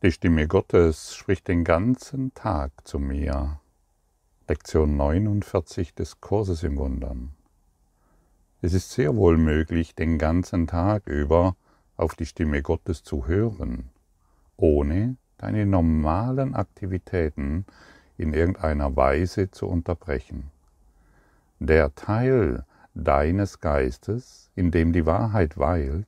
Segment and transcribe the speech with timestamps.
[0.00, 3.58] Die Stimme Gottes spricht den ganzen Tag zu mir.
[4.46, 7.30] Lektion 49 des Kurses im Wundern.
[8.62, 11.56] Es ist sehr wohl möglich, den ganzen Tag über
[11.96, 13.90] auf die Stimme Gottes zu hören,
[14.56, 17.66] ohne deine normalen Aktivitäten
[18.18, 20.52] in irgendeiner Weise zu unterbrechen.
[21.58, 26.06] Der Teil deines Geistes, in dem die Wahrheit weilt,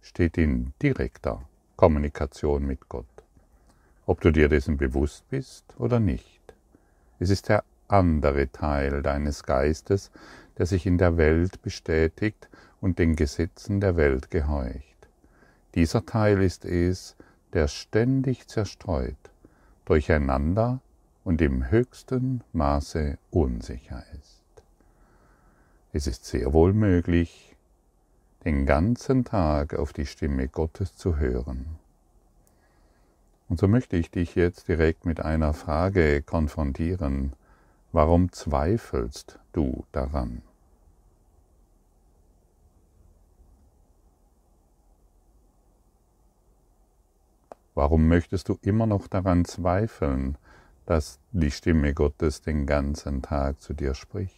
[0.00, 1.42] steht in direkter
[1.76, 3.17] Kommunikation mit Gott
[4.08, 6.40] ob du dir dessen bewusst bist oder nicht.
[7.18, 10.10] Es ist der andere Teil deines Geistes,
[10.56, 12.48] der sich in der Welt bestätigt
[12.80, 14.96] und den Gesetzen der Welt gehorcht.
[15.74, 17.16] Dieser Teil ist es,
[17.52, 19.30] der ständig zerstreut,
[19.84, 20.80] durcheinander
[21.22, 24.42] und im höchsten Maße unsicher ist.
[25.92, 27.54] Es ist sehr wohl möglich,
[28.46, 31.78] den ganzen Tag auf die Stimme Gottes zu hören
[33.48, 37.32] und so möchte ich dich jetzt direkt mit einer Frage konfrontieren.
[37.92, 40.42] Warum zweifelst du daran?
[47.74, 50.36] Warum möchtest du immer noch daran zweifeln,
[50.84, 54.34] dass die Stimme Gottes den ganzen Tag zu dir spricht?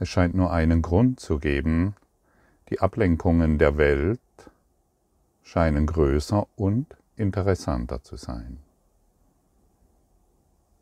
[0.00, 1.94] Es scheint nur einen Grund zu geben,
[2.68, 4.20] die Ablenkungen der Welt
[5.44, 8.58] scheinen größer und interessanter zu sein.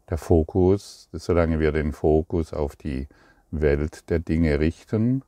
[0.08, 3.08] Der Fokus, solange wir den Fokus auf die
[3.50, 5.22] Welt der Dinge richten,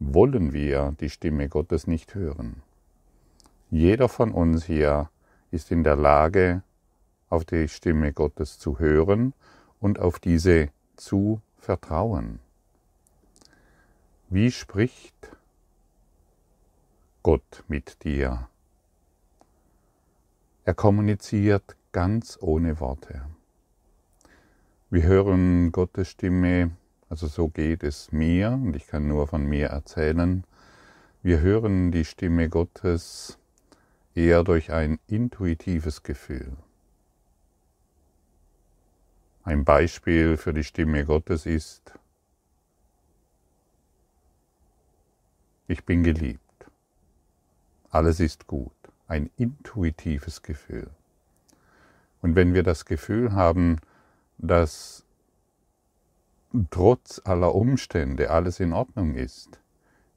[0.00, 2.62] wollen wir die Stimme Gottes nicht hören.
[3.70, 5.10] Jeder von uns hier
[5.50, 6.62] ist in der Lage,
[7.28, 9.34] auf die Stimme Gottes zu hören
[9.80, 12.40] und auf diese zu vertrauen.
[14.30, 15.36] Wie spricht
[17.22, 18.48] Gott mit dir?
[20.68, 23.24] Er kommuniziert ganz ohne Worte.
[24.90, 26.72] Wir hören Gottes Stimme,
[27.08, 30.44] also so geht es mir, und ich kann nur von mir erzählen,
[31.22, 33.38] wir hören die Stimme Gottes
[34.14, 36.54] eher durch ein intuitives Gefühl.
[39.44, 41.94] Ein Beispiel für die Stimme Gottes ist,
[45.66, 46.66] ich bin geliebt,
[47.88, 48.77] alles ist gut
[49.08, 50.88] ein intuitives Gefühl.
[52.22, 53.80] Und wenn wir das Gefühl haben,
[54.38, 55.04] dass
[56.70, 59.58] trotz aller Umstände alles in Ordnung ist,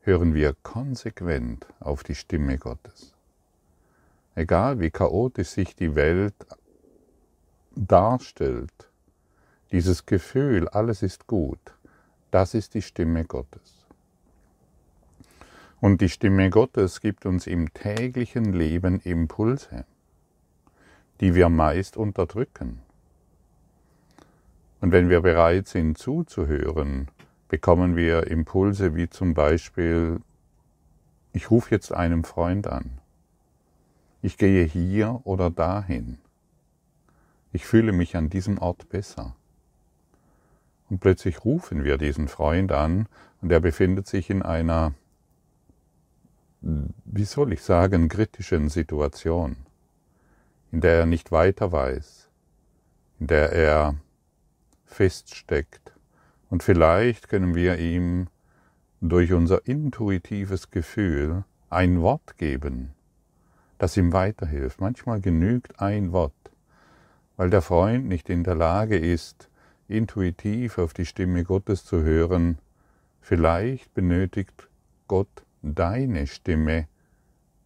[0.02, 3.13] hören wir konsequent auf die Stimme Gottes.
[4.35, 6.35] Egal wie chaotisch sich die Welt
[7.75, 8.90] darstellt,
[9.72, 11.59] dieses Gefühl, alles ist gut,
[12.31, 13.81] das ist die Stimme Gottes.
[15.81, 19.86] Und die Stimme Gottes gibt uns im täglichen Leben Impulse,
[21.19, 22.84] die wir meist unterdrücken.
[24.80, 27.09] Und wenn wir bereit sind zuzuhören,
[27.47, 30.22] bekommen wir Impulse wie zum Beispiel,
[31.34, 33.00] ich rufe jetzt einen Freund an,
[34.22, 36.20] ich gehe hier oder dahin,
[37.53, 39.36] ich fühle mich an diesem Ort besser.
[40.91, 43.08] Und plötzlich rufen wir diesen Freund an
[43.41, 44.94] und er befindet sich in einer
[46.61, 49.55] wie soll ich sagen, kritischen Situation,
[50.72, 52.29] in der er nicht weiter weiß,
[53.19, 53.95] in der er
[54.85, 55.94] feststeckt.
[56.49, 58.27] Und vielleicht können wir ihm
[58.99, 62.93] durch unser intuitives Gefühl ein Wort geben,
[63.79, 64.79] das ihm weiterhilft.
[64.79, 66.33] Manchmal genügt ein Wort,
[67.38, 69.49] weil der Freund nicht in der Lage ist,
[69.88, 72.59] intuitiv auf die Stimme Gottes zu hören.
[73.22, 74.69] Vielleicht benötigt
[75.07, 76.88] Gott deine Stimme,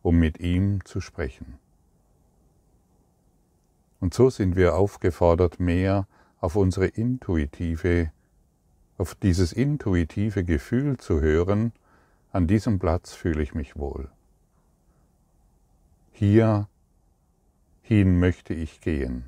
[0.02, 1.58] um mit ihm zu sprechen.
[4.00, 6.08] Und so sind wir aufgefordert, mehr
[6.40, 8.12] auf unsere intuitive,
[8.98, 11.72] auf dieses intuitive Gefühl zu hören,
[12.32, 14.10] an diesem Platz fühle ich mich wohl.
[16.12, 16.68] Hier
[17.82, 19.26] hin möchte ich gehen.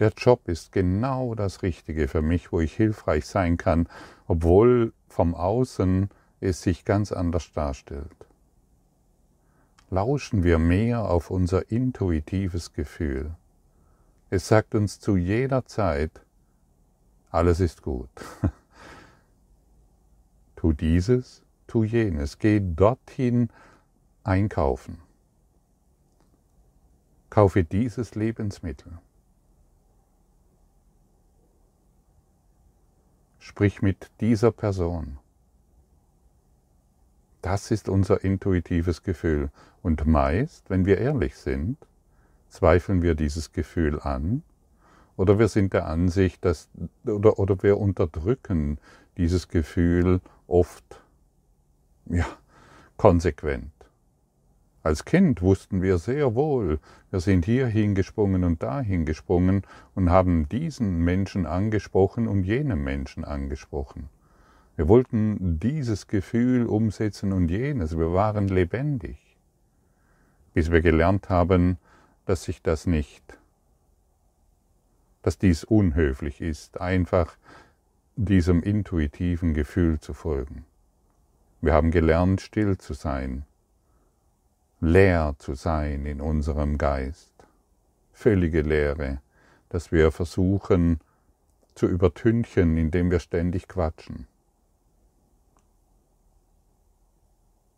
[0.00, 3.88] Der Job ist genau das Richtige für mich, wo ich hilfreich sein kann,
[4.26, 6.10] obwohl vom Außen
[6.44, 8.26] es sich ganz anders darstellt.
[9.90, 13.34] Lauschen wir mehr auf unser intuitives Gefühl.
[14.30, 16.20] Es sagt uns zu jeder Zeit,
[17.30, 18.10] alles ist gut.
[20.56, 23.50] tu dieses, tu jenes, geh dorthin
[24.22, 24.98] einkaufen.
[27.30, 28.98] Kaufe dieses Lebensmittel.
[33.38, 35.18] Sprich mit dieser Person.
[37.44, 39.50] Das ist unser intuitives Gefühl.
[39.82, 41.76] Und meist, wenn wir ehrlich sind,
[42.48, 44.42] zweifeln wir dieses Gefühl an
[45.18, 46.70] oder wir sind der Ansicht, dass,
[47.04, 48.78] oder, oder wir unterdrücken
[49.18, 51.02] dieses Gefühl oft,
[52.06, 52.24] ja,
[52.96, 53.72] konsequent.
[54.82, 56.78] Als Kind wussten wir sehr wohl,
[57.10, 63.22] wir sind hier hingesprungen und dahin gesprungen und haben diesen Menschen angesprochen und jenem Menschen
[63.22, 64.08] angesprochen.
[64.76, 67.96] Wir wollten dieses Gefühl umsetzen und jenes.
[67.96, 69.18] Wir waren lebendig,
[70.52, 71.78] bis wir gelernt haben,
[72.26, 73.38] dass sich das nicht,
[75.22, 77.36] dass dies unhöflich ist, einfach
[78.16, 80.64] diesem intuitiven Gefühl zu folgen.
[81.60, 83.44] Wir haben gelernt, still zu sein,
[84.80, 87.32] leer zu sein in unserem Geist,
[88.12, 89.20] völlige Leere,
[89.68, 91.00] dass wir versuchen
[91.74, 94.26] zu übertünchen, indem wir ständig quatschen.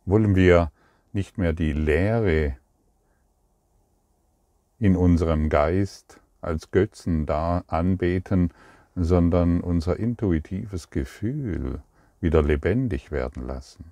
[0.07, 0.71] Wollen wir
[1.11, 2.55] nicht mehr die Leere
[4.79, 8.53] in unserem Geist als Götzen da anbeten,
[8.95, 11.81] sondern unser intuitives Gefühl
[12.21, 13.91] wieder lebendig werden lassen.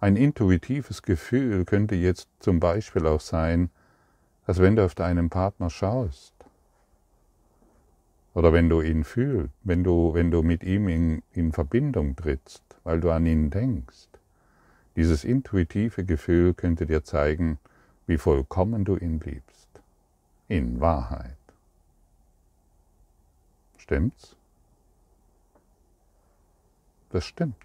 [0.00, 3.70] Ein intuitives Gefühl könnte jetzt zum Beispiel auch sein,
[4.46, 6.34] dass wenn du auf deinen Partner schaust
[8.34, 12.71] oder wenn du ihn fühlst, wenn du, wenn du mit ihm in, in Verbindung trittst,
[12.84, 14.08] weil du an ihn denkst,
[14.96, 17.58] dieses intuitive Gefühl könnte dir zeigen,
[18.06, 19.68] wie vollkommen du ihn liebst.
[20.48, 21.36] In Wahrheit.
[23.78, 24.36] Stimmt's?
[27.10, 27.56] Das stimmt.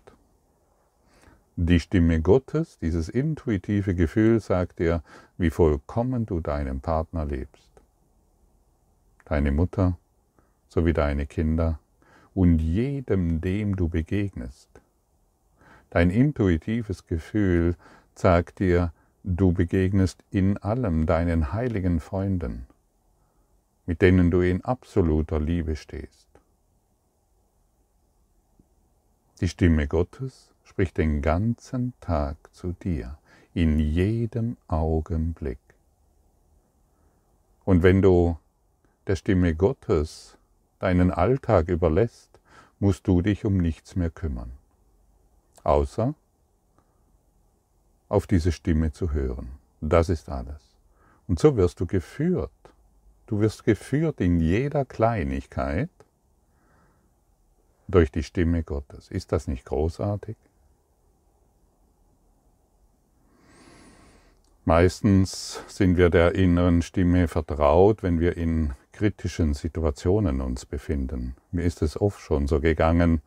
[1.55, 5.03] Die Stimme Gottes, dieses intuitive Gefühl sagt dir,
[5.37, 7.71] wie vollkommen du deinen Partner liebst.
[9.25, 9.97] Deine Mutter
[10.69, 11.79] sowie deine Kinder
[12.35, 14.69] und jedem, dem du begegnest.
[15.89, 17.75] Dein intuitives Gefühl
[18.15, 18.91] sagt dir,
[19.23, 22.65] du begegnest in allem deinen heiligen Freunden,
[23.85, 26.27] mit denen du in absoluter Liebe stehst.
[29.39, 33.17] Die Stimme Gottes spricht den ganzen Tag zu dir,
[33.53, 35.59] in jedem Augenblick.
[37.63, 38.37] Und wenn du
[39.07, 40.37] der Stimme Gottes
[40.79, 42.39] deinen Alltag überlässt,
[42.79, 44.51] musst du dich um nichts mehr kümmern,
[45.67, 46.15] außer
[48.09, 49.49] auf diese Stimme zu hören.
[49.81, 50.61] Das ist alles.
[51.27, 52.51] Und so wirst du geführt.
[53.27, 55.89] Du wirst geführt in jeder Kleinigkeit
[57.89, 59.11] durch die Stimme Gottes.
[59.11, 60.37] Ist das nicht großartig?
[64.63, 71.35] Meistens sind wir der inneren Stimme vertraut, wenn wir in kritischen Situationen uns befinden.
[71.51, 73.21] Mir ist es oft schon so gegangen,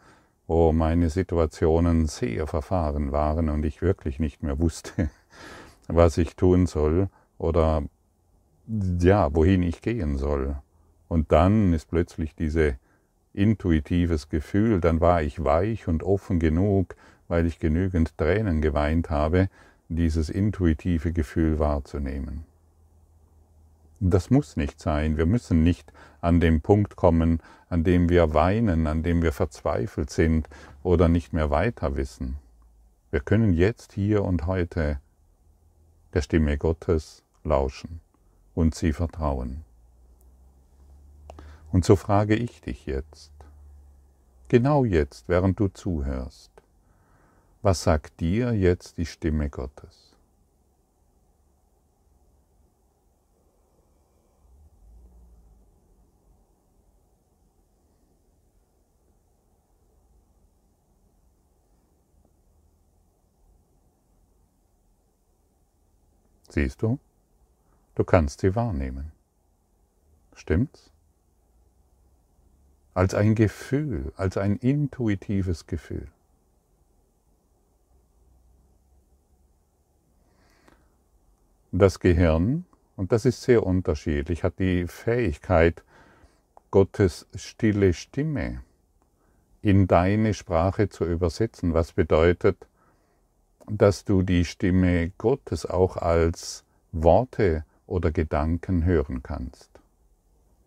[0.51, 5.09] wo meine Situationen sehr verfahren waren und ich wirklich nicht mehr wusste,
[5.87, 7.09] was ich tun soll
[7.39, 7.85] oder
[8.67, 10.57] ja, wohin ich gehen soll.
[11.07, 12.73] Und dann ist plötzlich dieses
[13.33, 16.97] intuitives Gefühl, dann war ich weich und offen genug,
[17.29, 19.49] weil ich genügend Tränen geweint habe,
[19.89, 22.43] dieses intuitive Gefühl wahrzunehmen.
[24.01, 25.17] Das muss nicht sein.
[25.17, 30.11] Wir müssen nicht an dem Punkt kommen, an dem wir weinen, an dem wir verzweifelt
[30.11, 30.49] sind
[30.83, 32.37] oder nicht mehr weiter wissen.
[33.11, 35.01] Wir können jetzt, hier und heute
[36.13, 38.01] der Stimme Gottes lauschen
[38.55, 39.65] und sie vertrauen.
[41.73, 43.31] Und so frage ich dich jetzt,
[44.49, 46.51] genau jetzt, während du zuhörst,
[47.63, 50.10] was sagt dir jetzt die Stimme Gottes?
[66.51, 66.99] Siehst du?
[67.95, 69.13] Du kannst sie wahrnehmen.
[70.35, 70.91] Stimmt's?
[72.93, 76.09] Als ein Gefühl, als ein intuitives Gefühl.
[81.73, 82.65] Das Gehirn,
[82.97, 85.85] und das ist sehr unterschiedlich, hat die Fähigkeit,
[86.73, 88.63] Gottes stille Stimme
[89.63, 92.67] in deine Sprache zu übersetzen, was bedeutet,
[93.71, 99.71] dass du die Stimme Gottes auch als Worte oder Gedanken hören kannst.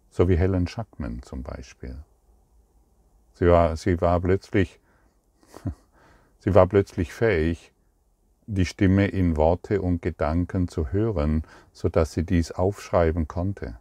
[0.09, 1.97] So wie Helen Schackman zum Beispiel.
[3.33, 4.79] Sie war, sie war plötzlich,
[6.39, 7.71] sie war plötzlich fähig,
[8.45, 13.79] die Stimme in Worte und Gedanken zu hören, so dass sie dies aufschreiben konnte.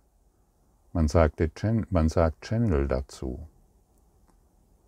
[0.93, 1.51] Man, sagte,
[1.91, 3.47] man sagt Channel dazu.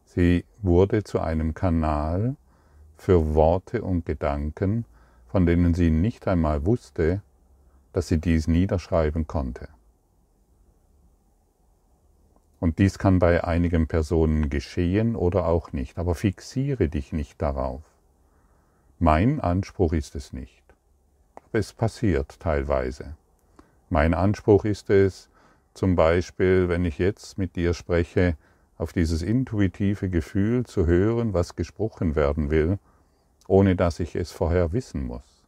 [0.04, 2.36] Sie wurde zu einem Kanal
[3.04, 4.86] für Worte und Gedanken,
[5.26, 7.20] von denen sie nicht einmal wusste,
[7.92, 9.68] dass sie dies niederschreiben konnte.
[12.60, 17.82] Und dies kann bei einigen Personen geschehen oder auch nicht, aber fixiere dich nicht darauf.
[18.98, 20.64] Mein Anspruch ist es nicht.
[21.36, 23.16] Aber es passiert teilweise.
[23.90, 25.28] Mein Anspruch ist es,
[25.74, 28.38] zum Beispiel, wenn ich jetzt mit dir spreche,
[28.78, 32.78] auf dieses intuitive Gefühl zu hören, was gesprochen werden will,
[33.46, 35.42] ohne dass ich es vorher wissen muss.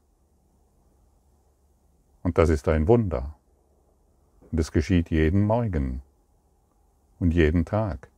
[2.22, 3.34] Und das ist ein Wunder.
[4.50, 6.02] Und es geschieht jeden Morgen
[7.20, 8.08] und jeden Tag.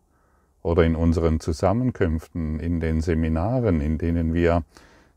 [0.62, 4.64] Oder in unseren Zusammenkünften, in den Seminaren, in denen wir,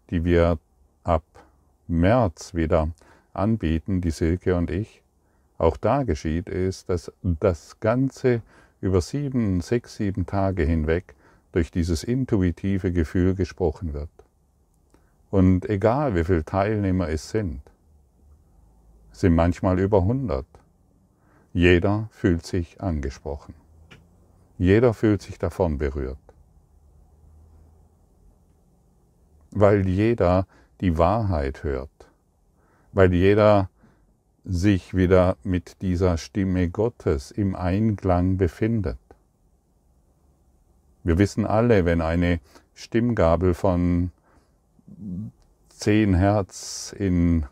[0.10, 0.60] die wir
[1.04, 1.24] ab
[1.88, 2.90] März wieder
[3.34, 5.02] anbieten, die Silke und ich,
[5.58, 8.42] auch da geschieht es, dass das Ganze
[8.82, 11.16] über sieben, sechs, sieben Tage hinweg
[11.52, 14.10] durch dieses intuitive Gefühl gesprochen wird.
[15.32, 17.62] Und egal wie viele Teilnehmer es sind,
[19.14, 20.46] sind manchmal über 100,
[21.54, 23.56] jeder fühlt sich angesprochen.
[24.58, 26.18] Jeder fühlt sich davon berührt.
[29.52, 30.46] Weil jeder
[30.82, 31.90] die Wahrheit hört.
[32.92, 33.70] Weil jeder
[34.44, 38.98] sich wieder mit dieser Stimme Gottes im Einklang befindet.
[41.04, 42.40] Wir wissen alle, wenn eine
[42.74, 44.12] Stimmgabel von
[45.70, 47.46] 10 Hertz in,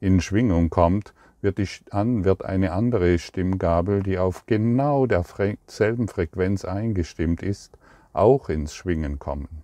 [0.00, 1.68] in Schwingung kommt, wird, die,
[2.24, 7.76] wird eine andere Stimmgabel, die auf genau derselben Frequenz eingestimmt ist,
[8.12, 9.62] auch ins Schwingen kommen.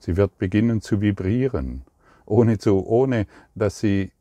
[0.00, 1.82] Sie wird beginnen zu vibrieren,
[2.24, 4.12] ohne, zu, ohne dass sie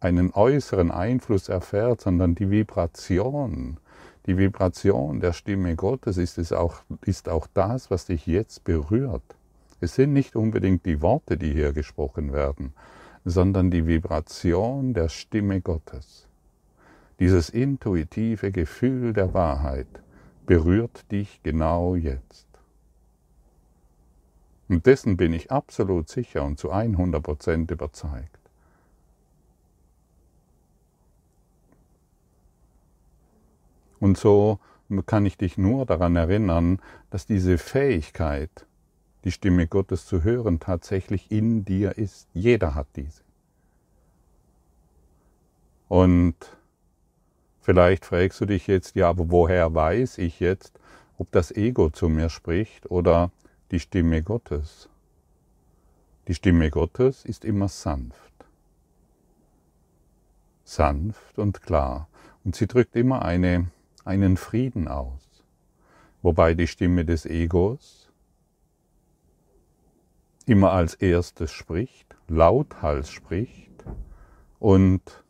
[0.00, 3.78] einen äußeren Einfluss erfährt, sondern die Vibration,
[4.26, 9.22] die Vibration der Stimme Gottes ist, es auch, ist auch das, was dich jetzt berührt.
[9.80, 12.72] Es sind nicht unbedingt die Worte, die hier gesprochen werden,
[13.24, 16.28] sondern die Vibration der Stimme Gottes.
[17.20, 20.02] Dieses intuitive Gefühl der Wahrheit
[20.46, 22.46] berührt dich genau jetzt.
[24.68, 28.38] Und dessen bin ich absolut sicher und zu 100% überzeugt.
[34.00, 34.58] Und so
[35.06, 36.78] kann ich dich nur daran erinnern,
[37.10, 38.66] dass diese Fähigkeit,
[39.24, 42.28] die Stimme Gottes zu hören, tatsächlich in dir ist.
[42.32, 43.22] Jeder hat diese.
[45.88, 46.34] Und
[47.60, 50.78] vielleicht fragst du dich jetzt, ja, aber woher weiß ich jetzt,
[51.18, 53.30] ob das Ego zu mir spricht oder
[53.70, 54.88] die Stimme Gottes?
[56.28, 58.32] Die Stimme Gottes ist immer sanft.
[60.64, 62.08] Sanft und klar.
[62.44, 63.70] Und sie drückt immer eine
[64.04, 65.42] einen Frieden aus,
[66.22, 68.03] wobei die Stimme des Egos
[70.46, 73.84] immer als erstes spricht, lauthals spricht
[74.58, 75.24] und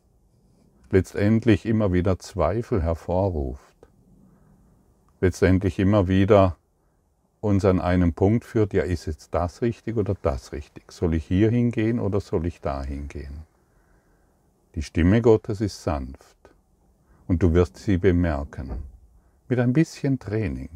[0.91, 3.75] letztendlich immer wieder Zweifel hervorruft,
[5.21, 6.57] letztendlich immer wieder
[7.41, 10.91] uns an einen Punkt führt, ja, ist jetzt das richtig oder das richtig?
[10.91, 13.43] Soll ich hier hingehen oder soll ich da hingehen?
[14.73, 16.35] Die Stimme Gottes ist sanft
[17.27, 18.71] und du wirst sie bemerken.
[19.47, 20.69] Mit ein bisschen Training.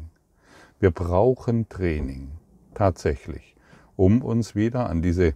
[0.78, 2.30] Wir brauchen Training,
[2.72, 3.49] tatsächlich,
[4.00, 5.34] um uns wieder an diese,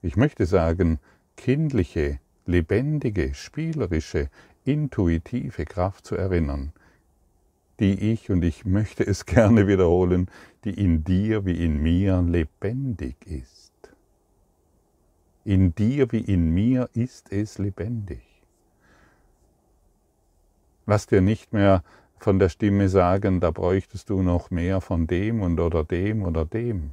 [0.00, 1.00] ich möchte sagen,
[1.36, 4.30] kindliche, lebendige, spielerische,
[4.64, 6.72] intuitive Kraft zu erinnern,
[7.80, 10.30] die ich, und ich möchte es gerne wiederholen,
[10.62, 13.72] die in dir wie in mir lebendig ist.
[15.44, 18.22] In dir wie in mir ist es lebendig.
[20.86, 21.82] Lass dir nicht mehr
[22.20, 26.44] von der Stimme sagen, da bräuchtest du noch mehr von dem und oder dem oder
[26.44, 26.92] dem.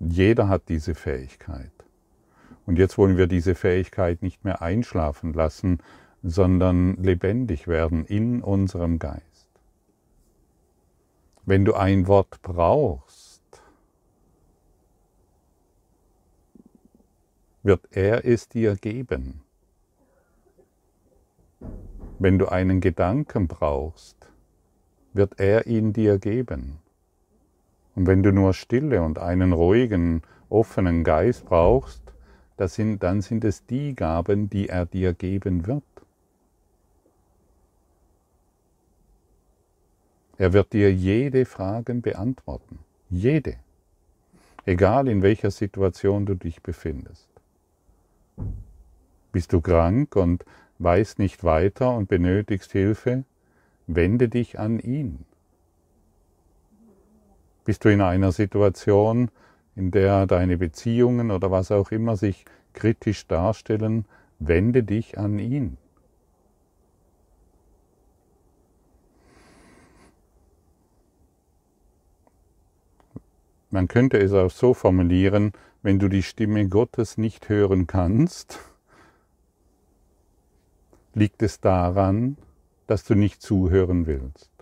[0.00, 1.72] Jeder hat diese Fähigkeit.
[2.66, 5.78] Und jetzt wollen wir diese Fähigkeit nicht mehr einschlafen lassen,
[6.22, 9.48] sondern lebendig werden in unserem Geist.
[11.46, 13.42] Wenn du ein Wort brauchst,
[17.62, 19.40] wird er es dir geben.
[22.18, 24.16] Wenn du einen Gedanken brauchst,
[25.12, 26.78] wird er ihn dir geben.
[27.98, 32.00] Und wenn du nur Stille und einen ruhigen, offenen Geist brauchst,
[32.56, 35.82] sind, dann sind es die Gaben, die er dir geben wird.
[40.36, 42.78] Er wird dir jede Frage beantworten.
[43.10, 43.56] Jede.
[44.64, 47.28] Egal in welcher Situation du dich befindest.
[49.32, 50.44] Bist du krank und
[50.78, 53.24] weißt nicht weiter und benötigst Hilfe?
[53.88, 55.24] wende dich an ihn.
[57.68, 59.30] Bist du in einer Situation,
[59.76, 64.06] in der deine Beziehungen oder was auch immer sich kritisch darstellen,
[64.38, 65.76] wende dich an ihn.
[73.68, 78.60] Man könnte es auch so formulieren, wenn du die Stimme Gottes nicht hören kannst,
[81.12, 82.38] liegt es daran,
[82.86, 84.57] dass du nicht zuhören willst.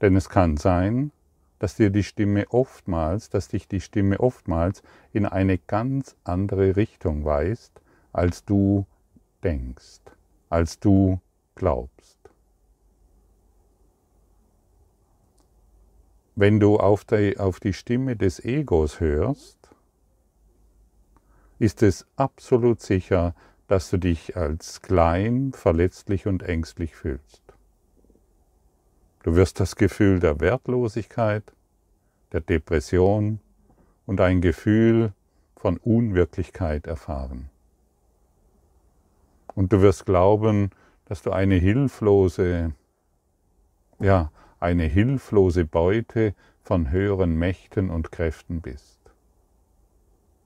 [0.00, 1.12] Denn es kann sein,
[1.58, 4.82] dass dir die Stimme oftmals, dass dich die Stimme oftmals
[5.12, 7.80] in eine ganz andere Richtung weist,
[8.12, 8.86] als du
[9.42, 10.00] denkst,
[10.50, 11.20] als du
[11.54, 12.18] glaubst.
[16.36, 19.58] Wenn du auf die, auf die Stimme des Egos hörst,
[21.60, 23.34] ist es absolut sicher,
[23.68, 27.43] dass du dich als klein, verletzlich und ängstlich fühlst.
[29.24, 31.44] Du wirst das Gefühl der Wertlosigkeit,
[32.32, 33.40] der Depression
[34.04, 35.14] und ein Gefühl
[35.56, 37.48] von Unwirklichkeit erfahren.
[39.54, 40.68] Und du wirst glauben,
[41.06, 42.74] dass du eine hilflose,
[43.98, 49.00] ja, eine hilflose Beute von höheren Mächten und Kräften bist.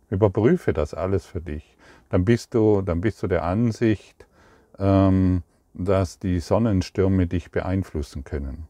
[0.08, 1.76] Überprüfe das alles für dich.
[2.11, 4.28] Dann bist du, dann bist du der Ansicht,
[4.78, 5.42] ähm,
[5.78, 8.66] dass die Sonnenstürme dich beeinflussen können.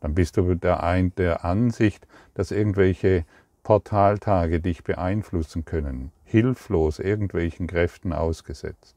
[0.00, 3.24] Dann bist du der, ein, der Ansicht, dass irgendwelche
[3.64, 8.96] Portaltage dich beeinflussen können, hilflos irgendwelchen Kräften ausgesetzt.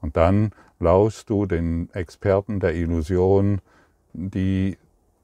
[0.00, 3.60] Und dann lauschst du den Experten der Illusion,
[4.14, 4.78] die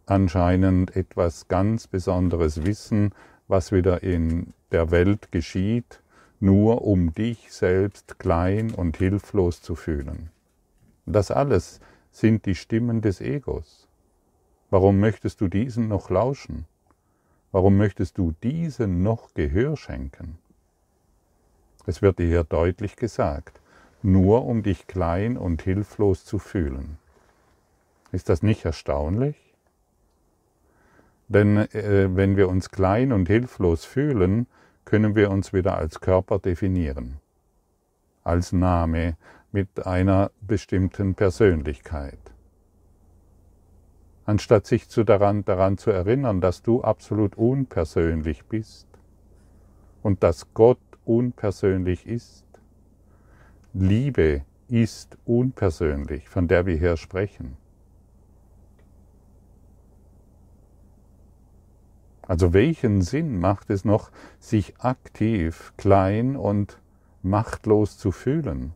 [0.06, 3.12] anscheinend etwas ganz Besonderes wissen,
[3.48, 6.00] was wieder in der Welt geschieht,
[6.44, 10.28] nur um dich selbst klein und hilflos zu fühlen.
[11.06, 13.88] Das alles sind die Stimmen des Egos.
[14.68, 16.66] Warum möchtest du diesen noch lauschen?
[17.50, 20.38] Warum möchtest du diesen noch Gehör schenken?
[21.86, 23.60] Es wird dir hier deutlich gesagt,
[24.02, 26.98] nur um dich klein und hilflos zu fühlen.
[28.12, 29.36] Ist das nicht erstaunlich?
[31.28, 34.46] Denn äh, wenn wir uns klein und hilflos fühlen,
[34.84, 37.20] können wir uns wieder als Körper definieren,
[38.22, 39.16] als Name
[39.52, 42.18] mit einer bestimmten Persönlichkeit.
[44.26, 48.88] Anstatt sich zu daran, daran zu erinnern, dass du absolut unpersönlich bist
[50.02, 52.44] und dass Gott unpersönlich ist.
[53.74, 57.56] Liebe ist unpersönlich, von der wir hier sprechen.
[62.26, 66.78] Also welchen Sinn macht es noch, sich aktiv klein und
[67.22, 68.72] machtlos zu fühlen?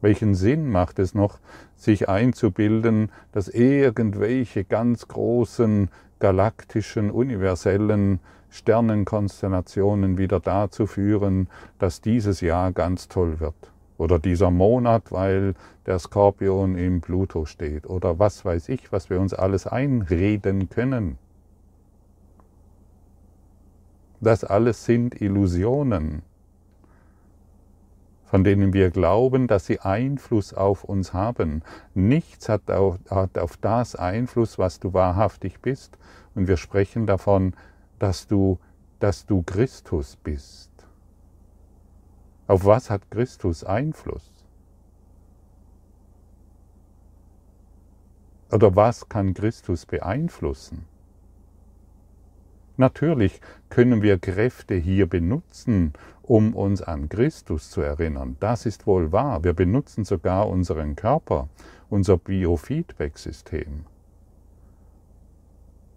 [0.00, 1.38] Welchen Sinn macht es noch,
[1.76, 12.72] sich einzubilden, dass irgendwelche ganz großen galaktischen, universellen Sternenkonstellationen wieder dazu führen, dass dieses Jahr
[12.72, 13.72] ganz toll wird?
[13.98, 15.54] Oder dieser Monat, weil
[15.86, 17.86] der Skorpion im Pluto steht?
[17.86, 21.18] Oder was weiß ich, was wir uns alles einreden können?
[24.20, 26.22] Das alles sind Illusionen,
[28.24, 31.62] von denen wir glauben, dass sie Einfluss auf uns haben.
[31.94, 35.98] Nichts hat auf, hat auf das Einfluss, was du wahrhaftig bist.
[36.34, 37.54] Und wir sprechen davon,
[37.98, 38.58] dass du,
[39.00, 40.70] dass du Christus bist.
[42.46, 44.32] Auf was hat Christus Einfluss?
[48.52, 50.86] Oder was kann Christus beeinflussen?
[52.76, 58.36] Natürlich können wir Kräfte hier benutzen, um uns an Christus zu erinnern.
[58.40, 59.44] Das ist wohl wahr.
[59.44, 61.48] Wir benutzen sogar unseren Körper,
[61.88, 63.84] unser Biofeedback-System.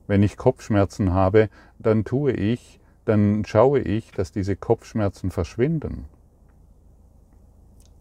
[0.07, 6.05] Wenn ich Kopfschmerzen habe, dann tue ich, dann schaue ich, dass diese Kopfschmerzen verschwinden.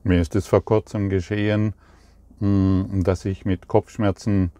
[0.04, 1.74] Mir ist es vor kurzem geschehen,
[2.38, 4.52] hm, dass ich mit Kopfschmerzen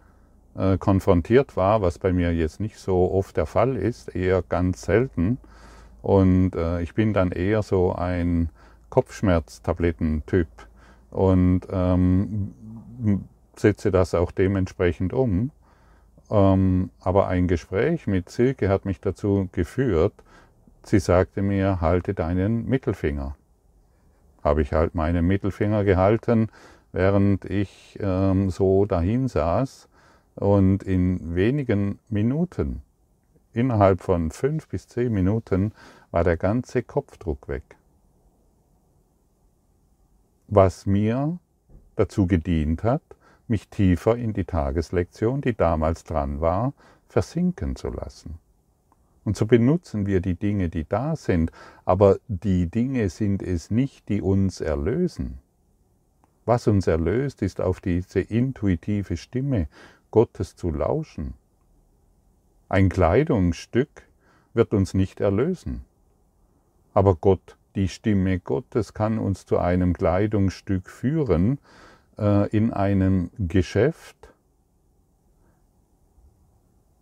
[0.59, 4.81] äh, konfrontiert war, was bei mir jetzt nicht so oft der Fall ist, eher ganz
[4.81, 5.37] selten.
[6.01, 8.49] Und äh, ich bin dann eher so ein
[8.89, 10.47] Kopfschmerztablettentyp
[11.11, 12.53] und ähm,
[13.55, 15.51] setze das auch dementsprechend um.
[16.29, 20.13] Ähm, aber ein Gespräch mit Silke hat mich dazu geführt,
[20.83, 23.35] sie sagte mir, halte deinen Mittelfinger.
[24.43, 26.49] Habe ich halt meinen Mittelfinger gehalten,
[26.91, 29.88] während ich ähm, so dahin saß
[30.39, 32.81] und in wenigen Minuten,
[33.51, 35.73] innerhalb von fünf bis zehn Minuten,
[36.11, 37.75] war der ganze Kopfdruck weg.
[40.47, 41.37] Was mir
[41.97, 43.01] dazu gedient hat,
[43.49, 46.73] mich tiefer in die Tageslektion, die damals dran war,
[47.09, 48.39] versinken zu lassen.
[49.25, 51.51] Und so benutzen wir die Dinge, die da sind,
[51.83, 55.39] aber die Dinge sind es nicht, die uns erlösen.
[56.45, 59.67] Was uns erlöst, ist auf diese intuitive Stimme
[60.11, 61.33] Gottes zu lauschen.
[62.67, 64.03] Ein Kleidungsstück
[64.53, 65.85] wird uns nicht erlösen.
[66.93, 71.59] Aber Gott, die Stimme Gottes kann uns zu einem Kleidungsstück führen,
[72.17, 74.33] äh, in einem Geschäft,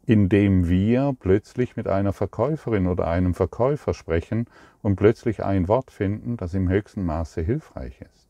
[0.05, 4.47] in dem wir plötzlich mit einer Verkäuferin oder einem Verkäufer sprechen
[4.81, 8.26] und plötzlich ein Wort finden, das im höchsten Maße hilfreich ist.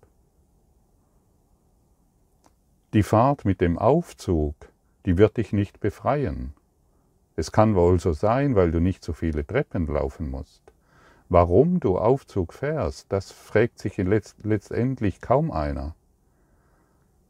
[2.93, 4.55] Die Fahrt mit dem Aufzug,
[5.05, 6.53] die wird dich nicht befreien.
[7.35, 10.63] Es kann wohl so sein, weil du nicht so viele Treppen laufen musst.
[11.29, 15.95] Warum du Aufzug fährst, das fragt sich letztendlich kaum einer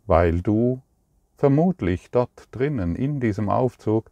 [0.07, 0.81] weil du
[1.35, 4.09] vermutlich dort drinnen in diesem Aufzug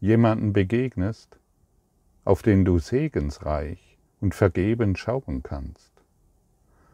[0.00, 1.38] jemanden begegnest,
[2.24, 5.92] auf den du segensreich und vergebend schauen kannst.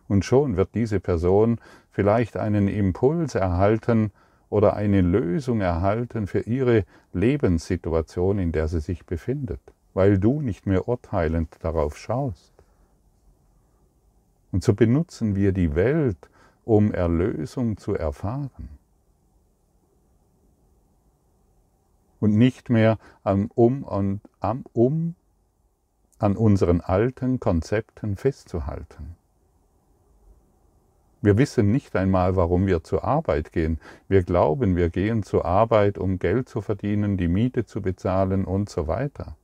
[0.09, 4.11] Und schon wird diese Person vielleicht einen Impuls erhalten
[4.51, 9.61] oder eine Lösung erhalten für ihre Lebenssituation, in der sie sich befindet,
[9.93, 12.53] weil du nicht mehr urteilend darauf schaust.
[14.51, 16.17] Und so benutzen wir die Welt,
[16.65, 18.71] um Erlösung zu erfahren.
[22.21, 25.15] Und nicht mehr am Um und am Um
[26.19, 29.18] an unseren alten Konzepten festzuhalten.
[31.21, 33.81] Wir wissen nicht einmal, warum wir zur Arbeit gehen.
[34.09, 38.71] Wir glauben, wir gehen zur Arbeit, um Geld zu verdienen, die Miete zu bezahlen und
[38.71, 39.37] so weiter.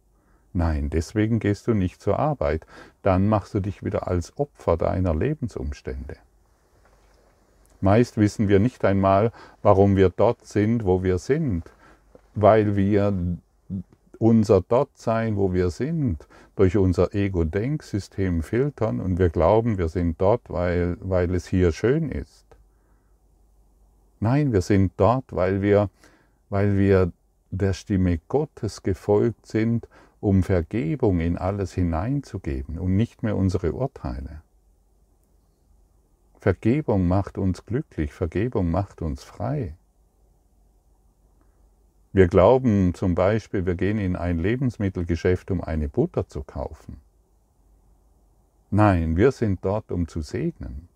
[0.53, 2.65] Nein, deswegen gehst du nicht zur Arbeit.
[3.03, 6.17] Dann machst du dich wieder als Opfer deiner Lebensumstände.
[7.81, 9.33] Meist wissen wir nicht einmal,
[9.63, 11.65] warum wir dort sind, wo wir sind,
[12.37, 13.13] weil wir
[14.25, 20.49] unser Dortsein, wo wir sind, durch unser Ego-Denksystem filtern und wir glauben, wir sind dort,
[20.49, 22.47] weil, weil es hier schön ist.
[24.21, 25.91] Nein, wir sind dort, weil wir,
[26.49, 27.13] weil wir
[27.51, 29.89] der Stimme Gottes gefolgt sind,
[30.21, 34.41] um Vergebung in alles hineinzugeben und nicht mehr unsere Urteile.
[36.39, 39.77] Vergebung macht uns glücklich, Vergebung macht uns frei.
[42.15, 47.01] Wir glauben zum Beispiel, wir gehen in ein Lebensmittelgeschäft, um eine Butter zu kaufen.
[48.71, 50.89] Nein, wir sind dort, um zu segnen.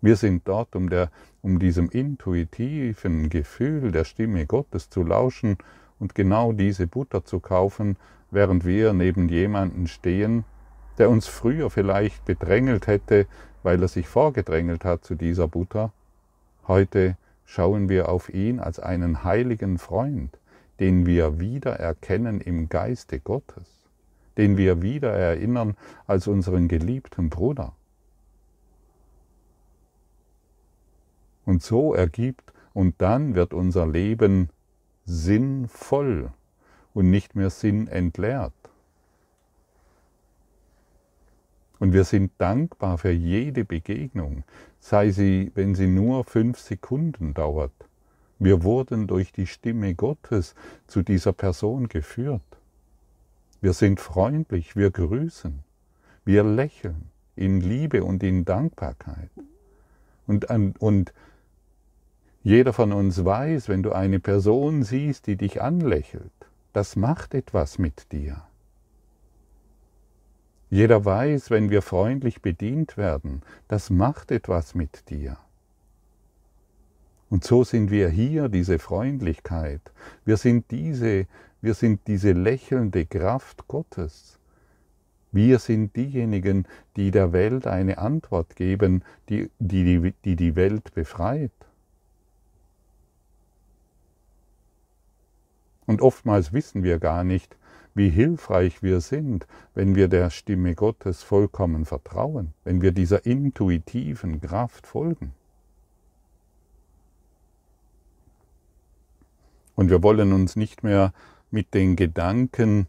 [0.00, 1.10] Wir sind dort, um, der,
[1.42, 5.56] um diesem intuitiven Gefühl der Stimme Gottes zu lauschen
[5.98, 7.96] und genau diese Butter zu kaufen,
[8.30, 10.44] während wir neben jemanden stehen,
[10.98, 13.26] der uns früher vielleicht bedrängelt hätte,
[13.64, 15.92] weil er sich vorgedrängelt hat zu dieser Buddha.
[16.68, 17.16] Heute
[17.48, 20.38] schauen wir auf ihn als einen heiligen Freund,
[20.80, 23.88] den wir wieder erkennen im Geiste Gottes,
[24.36, 25.74] den wir wieder erinnern
[26.06, 27.72] als unseren geliebten Bruder.
[31.46, 34.50] Und so ergibt und dann wird unser Leben
[35.06, 36.30] sinnvoll
[36.92, 38.52] und nicht mehr sinnentleert.
[41.78, 44.44] Und wir sind dankbar für jede Begegnung,
[44.80, 47.72] sei sie, wenn sie nur fünf Sekunden dauert.
[48.38, 50.54] Wir wurden durch die Stimme Gottes
[50.86, 52.42] zu dieser Person geführt.
[53.60, 55.60] Wir sind freundlich, wir grüßen,
[56.24, 59.30] wir lächeln in Liebe und in Dankbarkeit.
[60.26, 60.46] Und,
[60.80, 61.12] und
[62.42, 66.32] jeder von uns weiß, wenn du eine Person siehst, die dich anlächelt,
[66.72, 68.47] das macht etwas mit dir.
[70.70, 75.38] Jeder weiß, wenn wir freundlich bedient werden, das macht etwas mit dir.
[77.30, 79.80] Und so sind wir hier, diese Freundlichkeit.
[80.24, 81.26] Wir sind diese,
[81.60, 84.38] wir sind diese lächelnde Kraft Gottes.
[85.30, 91.52] Wir sind diejenigen, die der Welt eine Antwort geben, die die, die, die Welt befreit.
[95.86, 97.56] Und oftmals wissen wir gar nicht,
[97.98, 104.40] wie hilfreich wir sind, wenn wir der Stimme Gottes vollkommen vertrauen, wenn wir dieser intuitiven
[104.40, 105.34] Kraft folgen.
[109.74, 111.12] Und wir wollen uns nicht mehr
[111.50, 112.86] mit den Gedanken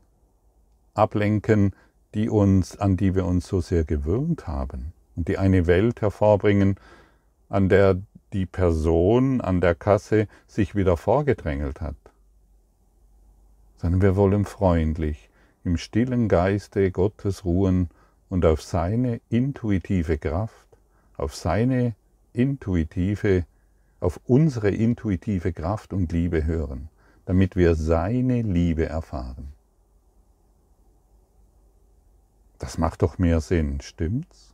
[0.93, 1.73] ablenken,
[2.13, 6.75] die uns, an die wir uns so sehr gewöhnt haben und die eine Welt hervorbringen,
[7.49, 7.99] an der
[8.31, 11.95] die Person an der Kasse sich wieder vorgedrängelt hat
[13.79, 15.29] sondern wir wollen freundlich
[15.63, 17.89] im stillen Geiste Gottes ruhen
[18.27, 20.67] und auf seine intuitive Kraft,
[21.15, 21.95] auf seine
[22.33, 23.45] intuitive,
[24.01, 26.89] auf unsere intuitive Kraft und Liebe hören,
[27.25, 29.53] damit wir seine Liebe erfahren.
[32.57, 34.53] Das macht doch mehr Sinn, stimmt's?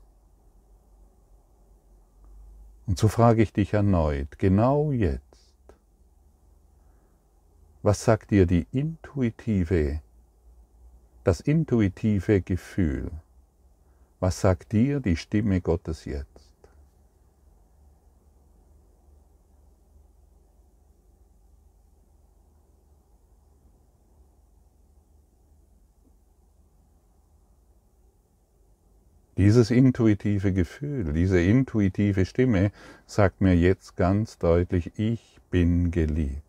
[2.85, 5.24] Und so frage ich dich erneut, genau jetzt,
[7.85, 10.01] was sagt dir die intuitive,
[11.23, 13.11] das intuitive Gefühl?
[14.19, 16.49] Was sagt dir die Stimme Gottes jetzt?
[29.37, 32.71] Dieses intuitive Gefühl, diese intuitive Stimme
[33.05, 36.44] sagt mir jetzt ganz deutlich, ich bin geliebt.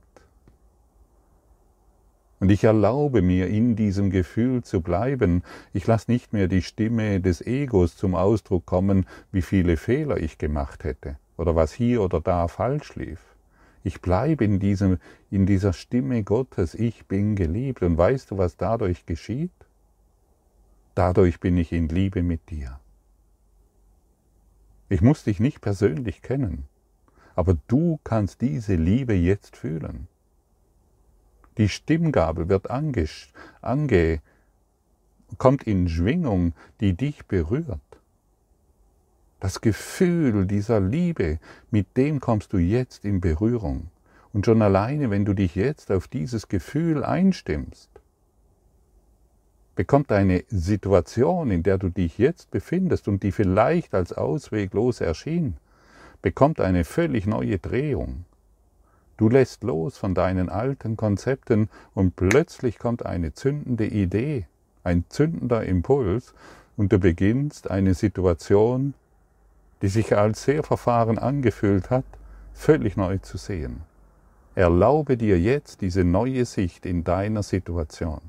[2.38, 5.42] Und ich erlaube mir, in diesem Gefühl zu bleiben.
[5.72, 10.36] Ich lasse nicht mehr die Stimme des Egos zum Ausdruck kommen, wie viele Fehler ich
[10.36, 13.20] gemacht hätte oder was hier oder da falsch lief.
[13.84, 14.98] Ich bleibe in, diesem,
[15.30, 17.82] in dieser Stimme Gottes, ich bin geliebt.
[17.82, 19.52] Und weißt du, was dadurch geschieht?
[20.94, 22.80] Dadurch bin ich in Liebe mit dir.
[24.88, 26.64] Ich muss dich nicht persönlich kennen,
[27.34, 30.08] aber du kannst diese Liebe jetzt fühlen.
[31.58, 33.06] Die Stimmgabel wird ange,
[33.62, 34.20] ange,
[35.38, 37.80] kommt in Schwingung, die dich berührt.
[39.40, 41.38] Das Gefühl dieser Liebe,
[41.70, 43.90] mit dem kommst du jetzt in Berührung.
[44.32, 47.88] Und schon alleine, wenn du dich jetzt auf dieses Gefühl einstimmst,
[49.76, 55.56] bekommt eine Situation, in der du dich jetzt befindest und die vielleicht als ausweglos erschien,
[56.22, 58.24] bekommt eine völlig neue Drehung.
[59.16, 64.46] Du lässt los von deinen alten Konzepten und plötzlich kommt eine zündende Idee,
[64.84, 66.34] ein zündender Impuls
[66.76, 68.94] und du beginnst eine Situation,
[69.80, 72.04] die sich als sehr verfahren angefühlt hat,
[72.52, 73.82] völlig neu zu sehen.
[74.54, 78.20] Erlaube dir jetzt diese neue Sicht in deiner Situation.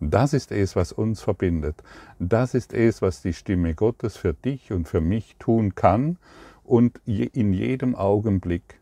[0.00, 1.82] Das ist es, was uns verbindet.
[2.18, 6.18] Das ist es, was die Stimme Gottes für dich und für mich tun kann
[6.64, 8.78] und in jedem Augenblick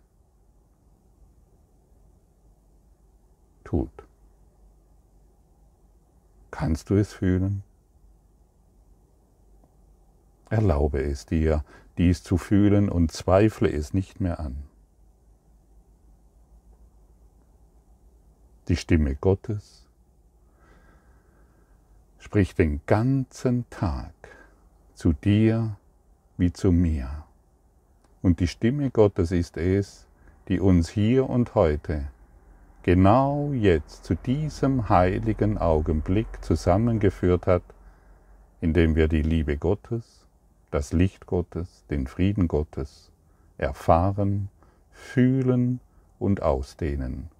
[3.74, 4.06] tut.
[6.52, 7.64] Kannst du es fühlen?
[10.48, 11.64] Erlaube es dir,
[11.98, 14.56] dies zu fühlen und zweifle es nicht mehr an.
[18.68, 19.86] Die Stimme Gottes
[22.18, 24.14] spricht den ganzen Tag
[24.94, 25.76] zu dir
[26.36, 27.24] wie zu mir.
[28.22, 30.06] Und die Stimme Gottes ist es,
[30.48, 32.08] die uns hier und heute,
[32.84, 37.62] genau jetzt, zu diesem heiligen Augenblick zusammengeführt hat,
[38.60, 40.26] indem wir die Liebe Gottes,
[40.70, 43.10] das Licht Gottes, den Frieden Gottes
[43.56, 44.50] erfahren,
[44.92, 45.80] fühlen
[46.18, 47.30] und ausdehnen.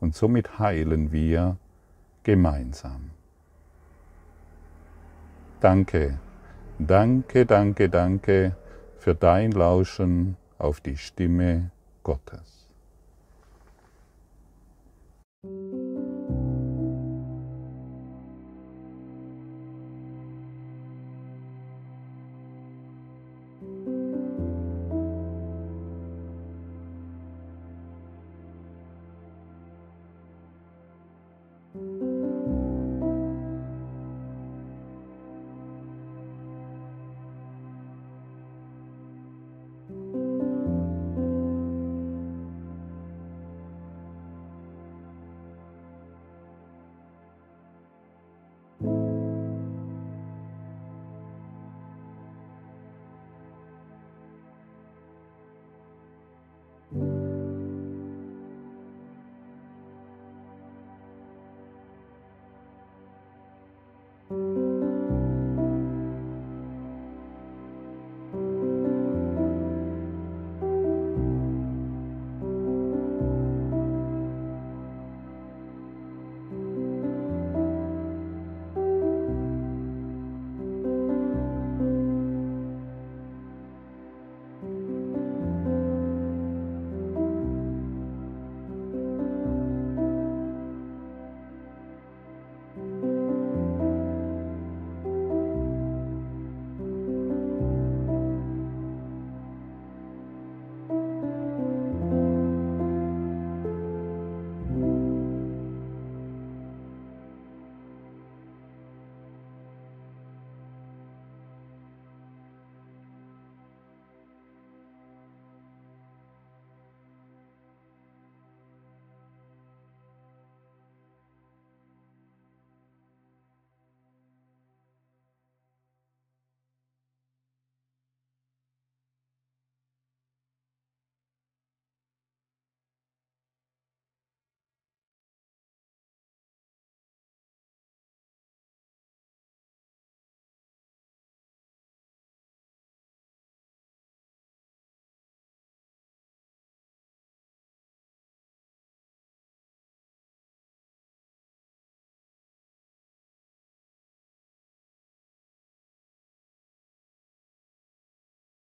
[0.00, 1.56] Und somit heilen wir
[2.24, 3.10] gemeinsam.
[5.60, 6.18] Danke,
[6.78, 8.56] danke, danke, danke
[8.98, 11.70] für dein Lauschen auf die Stimme
[12.02, 12.55] Gottes.
[15.46, 15.85] Thank you.